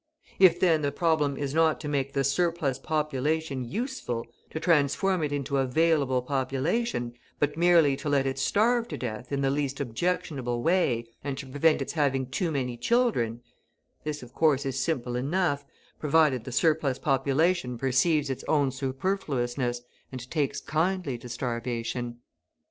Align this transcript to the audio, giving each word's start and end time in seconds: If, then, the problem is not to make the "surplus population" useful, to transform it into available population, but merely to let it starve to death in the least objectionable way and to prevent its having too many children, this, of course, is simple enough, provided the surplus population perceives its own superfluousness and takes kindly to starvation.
If, 0.39 0.59
then, 0.59 0.81
the 0.81 0.91
problem 0.91 1.37
is 1.37 1.53
not 1.53 1.79
to 1.81 1.87
make 1.87 2.13
the 2.13 2.23
"surplus 2.23 2.79
population" 2.79 3.63
useful, 3.63 4.25
to 4.49 4.59
transform 4.59 5.21
it 5.21 5.31
into 5.31 5.57
available 5.57 6.23
population, 6.23 7.13
but 7.37 7.55
merely 7.55 7.95
to 7.97 8.09
let 8.09 8.25
it 8.25 8.39
starve 8.39 8.87
to 8.87 8.97
death 8.97 9.31
in 9.31 9.41
the 9.41 9.51
least 9.51 9.79
objectionable 9.79 10.63
way 10.63 11.05
and 11.23 11.37
to 11.37 11.45
prevent 11.45 11.83
its 11.83 11.93
having 11.93 12.25
too 12.31 12.49
many 12.49 12.77
children, 12.77 13.43
this, 14.03 14.23
of 14.23 14.33
course, 14.33 14.65
is 14.65 14.79
simple 14.79 15.15
enough, 15.15 15.67
provided 15.99 16.45
the 16.45 16.51
surplus 16.51 16.97
population 16.97 17.77
perceives 17.77 18.31
its 18.31 18.43
own 18.47 18.71
superfluousness 18.71 19.81
and 20.11 20.31
takes 20.31 20.61
kindly 20.61 21.15
to 21.19 21.29
starvation. 21.29 22.21